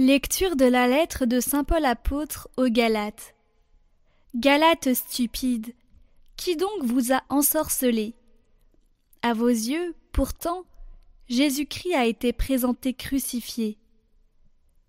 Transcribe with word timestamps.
Lecture 0.00 0.54
de 0.54 0.64
la 0.64 0.86
lettre 0.86 1.26
de 1.26 1.40
Saint 1.40 1.64
Paul 1.64 1.84
apôtre 1.84 2.48
aux 2.56 2.68
Galates. 2.68 3.34
Galates 4.36 4.94
stupides, 4.94 5.74
qui 6.36 6.54
donc 6.54 6.84
vous 6.84 7.12
a 7.12 7.20
ensorcelé? 7.30 8.14
À 9.22 9.34
vos 9.34 9.48
yeux, 9.48 9.96
pourtant, 10.12 10.62
Jésus-Christ 11.28 11.94
a 11.94 12.06
été 12.06 12.32
présenté 12.32 12.94
crucifié. 12.94 13.76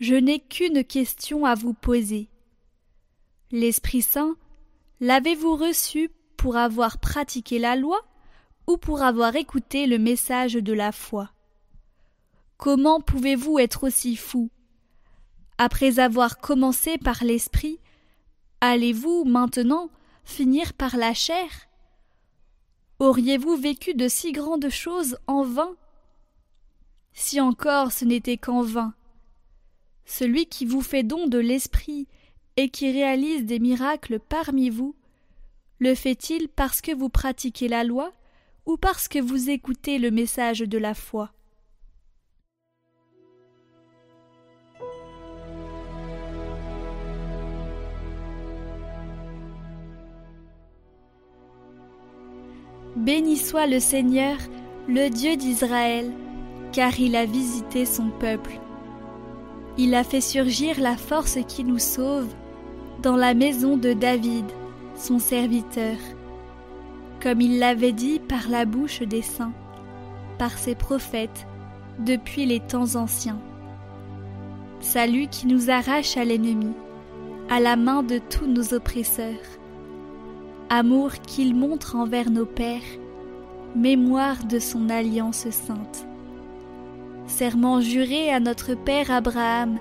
Je 0.00 0.16
n'ai 0.16 0.38
qu'une 0.38 0.84
question 0.84 1.46
à 1.46 1.54
vous 1.54 1.72
poser. 1.72 2.28
L'Esprit 3.52 4.02
Saint, 4.02 4.36
l'avez-vous 5.00 5.56
reçu 5.56 6.10
pour 6.36 6.58
avoir 6.58 6.98
pratiqué 6.98 7.58
la 7.58 7.74
loi 7.74 8.02
ou 8.66 8.76
pour 8.76 9.00
avoir 9.00 9.34
écouté 9.34 9.86
le 9.86 9.96
message 9.96 10.52
de 10.52 10.74
la 10.74 10.92
foi? 10.92 11.30
Comment 12.58 13.00
pouvez-vous 13.00 13.58
être 13.58 13.84
aussi 13.84 14.14
fou? 14.14 14.50
Après 15.62 15.98
avoir 15.98 16.38
commencé 16.38 16.96
par 16.96 17.22
l'Esprit, 17.22 17.80
allez-vous 18.62 19.24
maintenant 19.26 19.90
finir 20.24 20.72
par 20.72 20.96
la 20.96 21.12
chair? 21.12 21.50
Auriez-vous 22.98 23.56
vécu 23.56 23.92
de 23.92 24.08
si 24.08 24.32
grandes 24.32 24.70
choses 24.70 25.18
en 25.26 25.42
vain? 25.42 25.76
Si 27.12 27.42
encore 27.42 27.92
ce 27.92 28.06
n'était 28.06 28.38
qu'en 28.38 28.62
vain. 28.62 28.94
Celui 30.06 30.46
qui 30.46 30.64
vous 30.64 30.80
fait 30.80 31.02
don 31.02 31.26
de 31.26 31.36
l'Esprit 31.36 32.08
et 32.56 32.70
qui 32.70 32.90
réalise 32.90 33.44
des 33.44 33.58
miracles 33.58 34.18
parmi 34.18 34.70
vous, 34.70 34.96
le 35.78 35.94
fait-il 35.94 36.48
parce 36.48 36.80
que 36.80 36.94
vous 36.94 37.10
pratiquez 37.10 37.68
la 37.68 37.84
loi 37.84 38.14
ou 38.64 38.78
parce 38.78 39.08
que 39.08 39.18
vous 39.18 39.50
écoutez 39.50 39.98
le 39.98 40.10
message 40.10 40.60
de 40.60 40.78
la 40.78 40.94
foi? 40.94 41.30
Béni 53.00 53.38
soit 53.38 53.66
le 53.66 53.80
Seigneur, 53.80 54.36
le 54.86 55.08
Dieu 55.08 55.34
d'Israël, 55.36 56.12
car 56.70 57.00
il 57.00 57.16
a 57.16 57.24
visité 57.24 57.86
son 57.86 58.10
peuple. 58.10 58.60
Il 59.78 59.94
a 59.94 60.04
fait 60.04 60.20
surgir 60.20 60.78
la 60.78 60.98
force 60.98 61.38
qui 61.48 61.64
nous 61.64 61.78
sauve 61.78 62.28
dans 63.02 63.16
la 63.16 63.32
maison 63.32 63.78
de 63.78 63.94
David, 63.94 64.44
son 64.96 65.18
serviteur, 65.18 65.96
comme 67.22 67.40
il 67.40 67.58
l'avait 67.58 67.92
dit 67.92 68.18
par 68.18 68.50
la 68.50 68.66
bouche 68.66 69.00
des 69.00 69.22
saints, 69.22 69.54
par 70.38 70.58
ses 70.58 70.74
prophètes, 70.74 71.46
depuis 72.00 72.44
les 72.44 72.60
temps 72.60 72.96
anciens. 72.96 73.40
Salut 74.80 75.28
qui 75.28 75.46
nous 75.46 75.70
arrache 75.70 76.18
à 76.18 76.24
l'ennemi, 76.26 76.74
à 77.48 77.60
la 77.60 77.76
main 77.76 78.02
de 78.02 78.18
tous 78.18 78.46
nos 78.46 78.74
oppresseurs 78.74 79.59
amour 80.70 81.10
qu'il 81.26 81.56
montre 81.56 81.96
envers 81.96 82.30
nos 82.30 82.46
pères, 82.46 82.80
mémoire 83.74 84.44
de 84.44 84.60
son 84.60 84.88
alliance 84.88 85.50
sainte. 85.50 86.06
Serment 87.26 87.80
juré 87.80 88.30
à 88.30 88.38
notre 88.38 88.74
Père 88.74 89.10
Abraham 89.10 89.78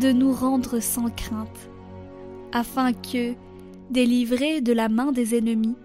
de 0.00 0.12
nous 0.12 0.32
rendre 0.32 0.78
sans 0.78 1.10
crainte, 1.10 1.70
afin 2.52 2.92
que, 2.92 3.34
délivrés 3.90 4.60
de 4.60 4.72
la 4.72 4.88
main 4.88 5.10
des 5.10 5.36
ennemis, 5.36 5.76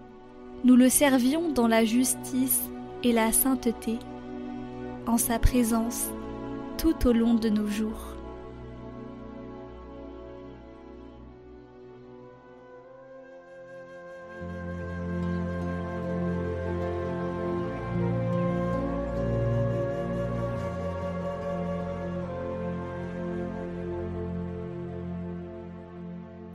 nous 0.62 0.76
le 0.76 0.88
servions 0.88 1.50
dans 1.50 1.68
la 1.68 1.84
justice 1.84 2.62
et 3.02 3.12
la 3.12 3.32
sainteté, 3.32 3.98
en 5.06 5.18
sa 5.18 5.40
présence 5.40 6.10
tout 6.78 7.08
au 7.08 7.12
long 7.12 7.34
de 7.34 7.48
nos 7.48 7.66
jours. 7.66 8.13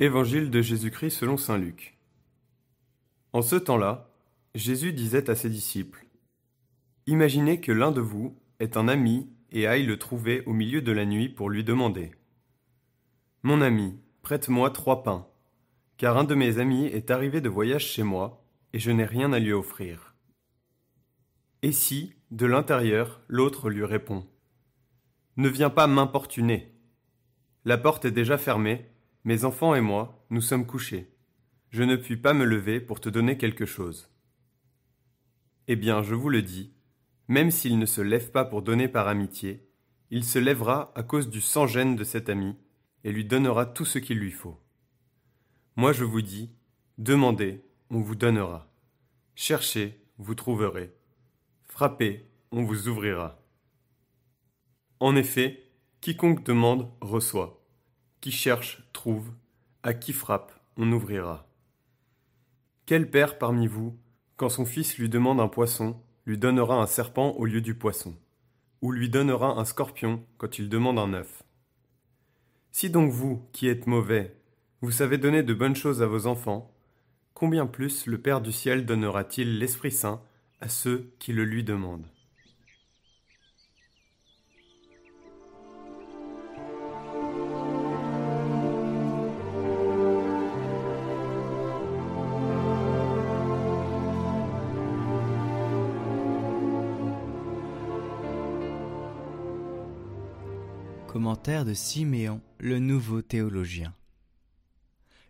Évangile 0.01 0.49
de 0.49 0.61
Jésus-Christ 0.61 1.09
selon 1.09 1.35
Saint 1.35 1.57
Luc. 1.57 1.97
En 3.33 3.41
ce 3.41 3.57
temps-là, 3.57 4.09
Jésus 4.55 4.93
disait 4.93 5.29
à 5.29 5.35
ses 5.35 5.49
disciples 5.49 6.05
Imaginez 7.05 7.59
que 7.59 7.73
l'un 7.73 7.91
de 7.91 7.99
vous 7.99 8.39
est 8.61 8.77
un 8.77 8.87
ami 8.87 9.29
et 9.51 9.67
aille 9.67 9.85
le 9.85 9.99
trouver 9.99 10.41
au 10.45 10.53
milieu 10.53 10.81
de 10.81 10.93
la 10.93 11.05
nuit 11.05 11.27
pour 11.27 11.49
lui 11.49 11.65
demander 11.65 12.11
Mon 13.43 13.59
ami, 13.59 13.99
prête-moi 14.21 14.71
trois 14.71 15.03
pains, 15.03 15.27
car 15.97 16.17
un 16.17 16.23
de 16.23 16.33
mes 16.33 16.59
amis 16.59 16.85
est 16.85 17.11
arrivé 17.11 17.41
de 17.41 17.49
voyage 17.49 17.85
chez 17.85 18.03
moi 18.03 18.41
et 18.71 18.79
je 18.79 18.91
n'ai 18.91 19.03
rien 19.03 19.33
à 19.33 19.39
lui 19.39 19.51
offrir. 19.51 20.15
Et 21.61 21.73
si, 21.73 22.13
de 22.31 22.45
l'intérieur, 22.45 23.19
l'autre 23.27 23.69
lui 23.69 23.83
répond 23.83 24.25
Ne 25.35 25.49
viens 25.49 25.69
pas 25.69 25.87
m'importuner. 25.87 26.73
La 27.65 27.77
porte 27.77 28.05
est 28.05 28.11
déjà 28.11 28.37
fermée 28.37 28.89
mes 29.29 29.45
enfants 29.45 29.75
et 29.75 29.81
moi, 29.81 30.25
nous 30.31 30.41
sommes 30.41 30.65
couchés. 30.65 31.13
Je 31.69 31.83
ne 31.83 31.95
puis 31.95 32.17
pas 32.17 32.33
me 32.33 32.45
lever 32.45 32.79
pour 32.79 32.99
te 32.99 33.09
donner 33.09 33.37
quelque 33.37 33.67
chose. 33.67 34.09
Eh 35.67 35.75
bien, 35.75 36.01
je 36.01 36.15
vous 36.15 36.29
le 36.29 36.41
dis, 36.41 36.73
même 37.27 37.51
s'il 37.51 37.77
ne 37.77 37.85
se 37.85 38.01
lève 38.01 38.31
pas 38.31 38.43
pour 38.43 38.63
donner 38.63 38.87
par 38.87 39.07
amitié, 39.07 39.69
il 40.09 40.23
se 40.23 40.39
lèvera 40.39 40.91
à 40.95 41.03
cause 41.03 41.29
du 41.29 41.41
sans-gêne 41.41 41.95
de 41.95 42.03
cet 42.03 42.27
ami, 42.27 42.55
et 43.03 43.11
lui 43.11 43.23
donnera 43.23 43.67
tout 43.67 43.85
ce 43.85 43.99
qu'il 43.99 44.17
lui 44.17 44.31
faut. 44.31 44.59
Moi 45.75 45.93
je 45.93 46.05
vous 46.05 46.23
dis, 46.23 46.49
demandez, 46.97 47.63
on 47.91 48.01
vous 48.01 48.15
donnera. 48.15 48.73
Cherchez, 49.35 50.03
vous 50.17 50.33
trouverez. 50.33 50.91
Frappez, 51.65 52.25
on 52.51 52.63
vous 52.63 52.87
ouvrira. 52.87 53.39
En 54.99 55.15
effet, 55.15 55.69
quiconque 56.01 56.43
demande 56.43 56.91
reçoit. 56.99 57.58
Qui 58.21 58.31
cherche, 58.33 58.83
trouve, 58.91 59.31
à 59.81 59.93
qui 59.93 60.11
frappe, 60.11 60.51
on 60.75 60.91
ouvrira. 60.91 61.47
Quel 62.85 63.09
père 63.09 63.37
parmi 63.37 63.65
vous, 63.65 63.97
quand 64.35 64.49
son 64.49 64.65
fils 64.65 64.97
lui 64.97 65.07
demande 65.07 65.39
un 65.39 65.47
poisson, 65.47 65.95
lui 66.25 66.37
donnera 66.37 66.81
un 66.81 66.85
serpent 66.85 67.31
au 67.37 67.45
lieu 67.45 67.61
du 67.61 67.75
poisson, 67.75 68.17
ou 68.81 68.91
lui 68.91 69.09
donnera 69.09 69.57
un 69.57 69.63
scorpion 69.63 70.21
quand 70.37 70.59
il 70.59 70.67
demande 70.67 70.99
un 70.99 71.13
œuf? 71.13 71.43
Si 72.71 72.89
donc 72.89 73.09
vous, 73.09 73.41
qui 73.53 73.69
êtes 73.69 73.87
mauvais, 73.87 74.35
vous 74.81 74.91
savez 74.91 75.17
donner 75.17 75.41
de 75.41 75.53
bonnes 75.53 75.75
choses 75.75 76.01
à 76.01 76.07
vos 76.07 76.27
enfants, 76.27 76.73
combien 77.33 77.67
plus 77.67 78.05
le 78.05 78.17
Père 78.17 78.41
du 78.41 78.51
ciel 78.51 78.85
donnera-t-il 78.85 79.59
l'Esprit 79.59 79.91
Saint 79.91 80.21
à 80.59 80.67
ceux 80.67 81.13
qui 81.19 81.31
le 81.31 81.45
lui 81.45 81.63
demandent? 81.63 82.07
Commentaire 101.11 101.65
de 101.65 101.73
Siméon, 101.73 102.39
le 102.59 102.77
nouveau 102.77 103.23
théologien. 103.23 103.95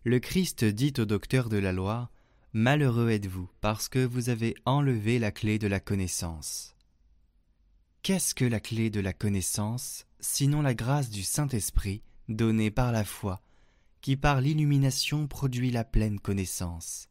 Le 0.03 0.19
Christ 0.19 0.65
dit 0.65 0.91
au 0.97 1.05
docteur 1.05 1.47
de 1.47 1.55
la 1.55 1.71
loi 1.71 2.11
Malheureux 2.51 3.09
êtes-vous, 3.11 3.49
parce 3.61 3.87
que 3.87 4.05
vous 4.05 4.27
avez 4.27 4.55
enlevé 4.65 5.19
la 5.19 5.31
clé 5.31 5.57
de 5.57 5.67
la 5.67 5.79
connaissance. 5.79 6.75
Qu'est-ce 8.03 8.35
que 8.35 8.43
la 8.43 8.59
clé 8.59 8.89
de 8.89 8.99
la 8.99 9.13
connaissance, 9.13 10.05
sinon 10.19 10.61
la 10.61 10.73
grâce 10.73 11.09
du 11.09 11.23
Saint-Esprit 11.23 12.03
donnée 12.27 12.71
par 12.71 12.91
la 12.91 13.05
foi, 13.05 13.41
qui 14.01 14.17
par 14.17 14.41
l'illumination 14.41 15.27
produit 15.27 15.71
la 15.71 15.85
pleine 15.85 16.19
connaissance, 16.19 17.07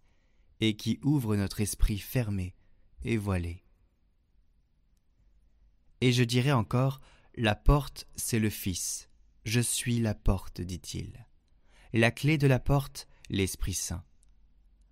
et 0.60 0.76
qui 0.76 1.00
ouvre 1.02 1.36
notre 1.36 1.62
esprit 1.62 1.98
fermé 1.98 2.54
et 3.02 3.16
voilé? 3.16 3.64
Et 6.02 6.12
je 6.12 6.22
dirais 6.22 6.52
encore 6.52 7.00
la 7.40 7.54
porte, 7.54 8.08
c'est 8.16 8.40
le 8.40 8.50
Fils. 8.50 9.08
Je 9.44 9.60
suis 9.60 10.00
la 10.00 10.14
porte, 10.14 10.60
dit-il. 10.60 11.24
La 11.92 12.10
clé 12.10 12.36
de 12.36 12.48
la 12.48 12.58
porte, 12.58 13.06
l'Esprit 13.30 13.74
Saint. 13.74 14.02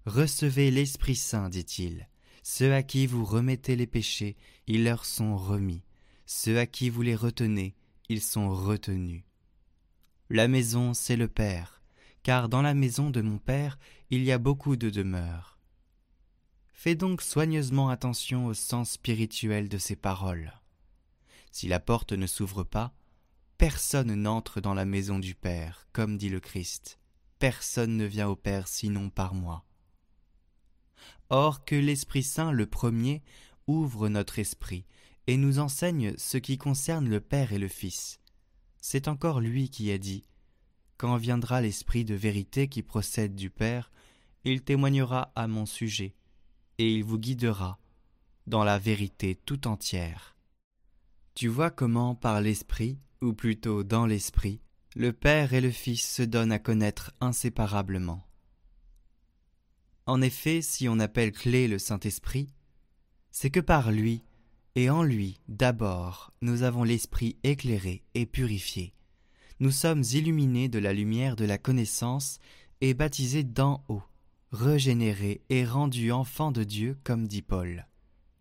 Recevez 0.05 0.71
l'Esprit 0.71 1.17
Saint, 1.17 1.49
dit-il. 1.49 2.09
Ceux 2.45 2.73
à 2.73 2.85
qui 2.85 3.09
vous 3.09 3.25
remettez 3.25 3.75
les 3.75 3.89
péchés, 3.89 4.37
ils 4.69 4.85
leur 4.85 5.07
sont 5.07 5.37
remis. 5.37 5.83
Ceux 6.25 6.61
à 6.61 6.67
qui 6.67 6.89
vous 6.89 7.03
les 7.03 7.17
retenez, 7.17 7.75
ils 8.09 8.23
sont 8.23 8.49
retenus. 8.49 9.25
La 10.31 10.47
maison, 10.47 10.95
c'est 10.95 11.17
le 11.17 11.27
Père, 11.27 11.83
car 12.23 12.49
dans 12.49 12.63
la 12.63 12.75
maison 12.75 13.11
de 13.11 13.23
mon 13.23 13.39
Père, 13.39 13.77
il 14.11 14.23
y 14.23 14.31
a 14.31 14.39
beaucoup 14.39 14.77
de 14.77 14.89
demeures. 14.89 15.59
Fais 16.73 16.95
donc 16.95 17.23
soigneusement 17.23 17.89
attention 17.89 18.47
au 18.47 18.55
sens 18.55 18.93
spirituel 18.93 19.69
de 19.69 19.79
ces 19.79 19.97
paroles. 19.97 20.53
Si 21.57 21.69
la 21.69 21.81
porte 21.81 22.13
ne 22.13 22.27
s'ouvre 22.27 22.65
pas, 22.65 22.93
Personne 23.57 24.15
n'entre 24.15 24.61
dans 24.61 24.75
la 24.75 24.85
maison 24.85 25.19
du 25.19 25.35
Père, 25.35 25.89
comme 25.95 26.19
dit 26.19 26.29
le 26.29 26.39
Christ. 26.39 26.99
Personne 27.39 27.97
ne 27.97 28.05
vient 28.05 28.29
au 28.29 28.37
Père 28.37 28.69
sinon 28.69 29.09
par 29.09 29.33
moi. 29.33 29.65
Or 31.31 31.65
que 31.65 31.75
l'Esprit 31.75 32.25
Saint, 32.25 32.53
le 32.53 32.67
premier, 32.67 33.23
ouvre 33.67 34.11
notre 34.11 34.39
esprit 34.39 34.85
et 35.27 35.39
nous 35.39 35.59
enseigne 35.59 36.13
ce 36.19 36.37
qui 36.37 36.59
concerne 36.59 37.09
le 37.09 37.23
Père 37.23 37.55
et 37.55 37.59
le 37.59 37.69
Fils. 37.69 38.21
C'est 38.83 39.09
encore 39.09 39.41
lui 39.41 39.71
qui 39.71 39.91
a 39.93 39.97
dit 39.97 40.27
Quand 40.99 41.17
viendra 41.17 41.63
l'Esprit 41.63 42.05
de 42.05 42.15
vérité 42.15 42.69
qui 42.69 42.83
procède 42.83 43.35
du 43.35 43.49
Père, 43.49 43.91
il 44.45 44.61
témoignera 44.61 45.33
à 45.35 45.49
mon 45.49 45.65
sujet, 45.65 46.17
et 46.77 46.93
il 46.93 47.03
vous 47.03 47.19
guidera 47.19 47.79
dans 48.47 48.63
la 48.63 48.79
vérité 48.79 49.37
tout 49.47 49.67
entière. 49.67 50.36
Tu 51.37 51.49
vois 51.49 51.71
comment 51.71 52.15
par 52.15 52.41
l'Esprit, 52.41 52.99
ou 53.21 53.35
plutôt 53.35 53.85
dans 53.85 54.07
l'Esprit, 54.07 54.63
le 54.95 55.13
Père 55.13 55.53
et 55.53 55.61
le 55.61 55.71
Fils 55.71 56.11
se 56.11 56.23
donnent 56.23 56.51
à 56.51 56.59
connaître 56.59 57.13
inséparablement. 57.21 58.27
En 60.07 60.23
effet, 60.23 60.63
si 60.63 60.89
on 60.89 60.99
appelle 60.99 61.33
clé 61.33 61.69
le 61.69 61.79
Saint-Esprit, 61.79 62.49
c'est 63.33 63.51
que 63.51 63.61
par 63.61 63.93
lui 63.93 64.25
et 64.77 64.89
en 64.89 65.03
lui 65.03 65.39
d'abord 65.47 66.33
nous 66.41 66.63
avons 66.63 66.85
l'Esprit 66.85 67.37
éclairé 67.43 68.03
et 68.15 68.25
purifié. 68.25 68.95
Nous 69.61 69.73
sommes 69.73 70.05
illuminés 70.13 70.71
de 70.71 70.79
la 70.79 70.95
lumière 70.95 71.37
de 71.37 71.45
la 71.45 71.59
connaissance 71.59 72.39
et 72.81 72.95
baptisés 72.95 73.45
d'en 73.45 73.85
haut, 73.91 74.05
régénérés 74.53 75.43
et 75.51 75.67
rendus 75.67 76.13
enfants 76.13 76.51
de 76.51 76.65
Dieu 76.65 76.97
comme 77.05 77.29
dit 77.29 77.43
Paul. 77.43 77.87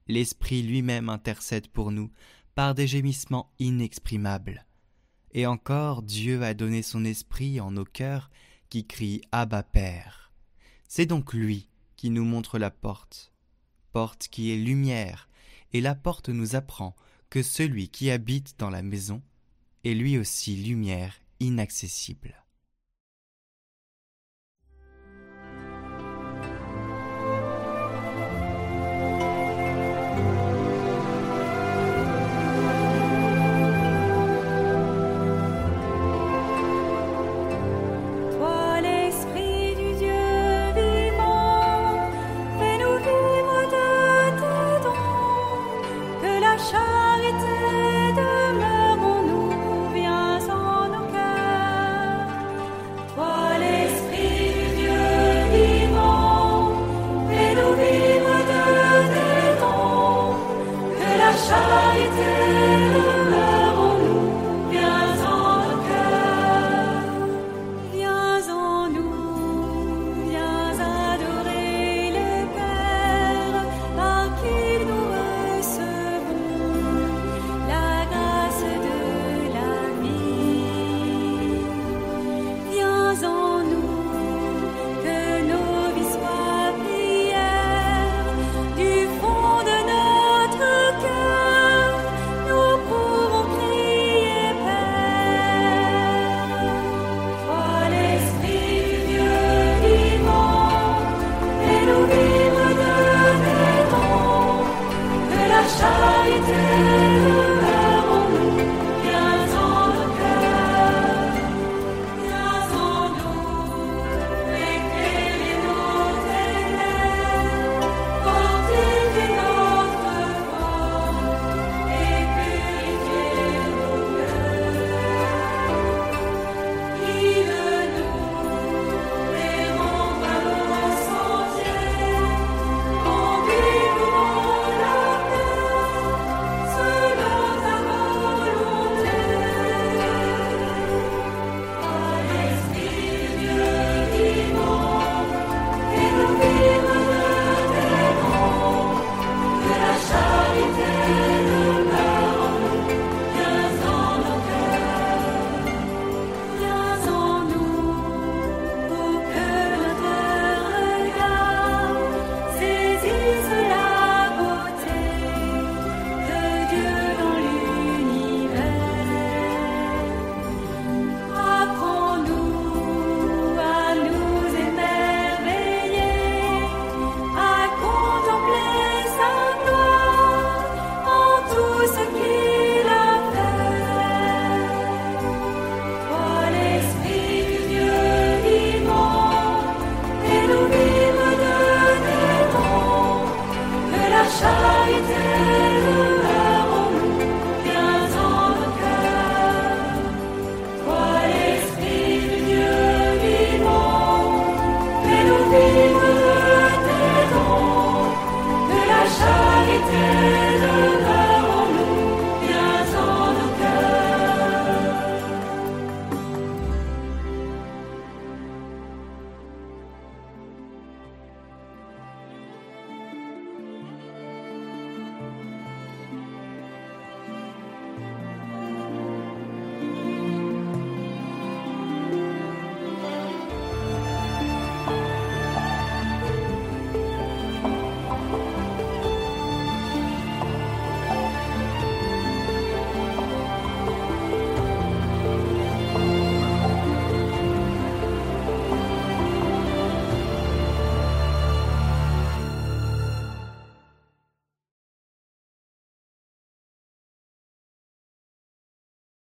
L'Esprit 0.08 0.62
lui-même 0.62 1.10
intercède 1.10 1.68
pour 1.68 1.92
nous 1.92 2.10
par 2.56 2.74
des 2.74 2.88
gémissements 2.88 3.52
inexprimables. 3.60 4.66
Et 5.32 5.46
encore 5.46 6.02
Dieu 6.02 6.42
a 6.44 6.54
donné 6.54 6.82
son 6.82 7.04
esprit 7.04 7.60
en 7.60 7.72
nos 7.72 7.86
cœurs 7.86 8.30
qui 8.70 8.88
crie 8.88 9.22
Abba 9.32 9.64
Père. 9.64 10.32
C'est 10.88 11.06
donc 11.06 11.34
lui 11.34 11.68
qui 11.98 12.10
nous 12.10 12.24
montre 12.24 12.58
la 12.58 12.72
porte, 12.72 13.34
porte 13.92 14.30
qui 14.30 14.52
est 14.52 14.58
lumière, 14.58 15.30
et 15.74 15.82
la 15.82 15.96
porte 15.96 16.30
nous 16.30 16.56
apprend 16.56 16.96
que 17.30 17.44
celui 17.44 17.90
qui 17.90 18.10
habite 18.10 18.56
dans 18.58 18.70
la 18.70 18.82
maison 18.82 19.22
est 19.84 19.94
lui 19.94 20.18
aussi 20.18 20.56
lumière 20.56 21.16
inaccessible. 21.42 22.45
Scheitel. 61.48 63.15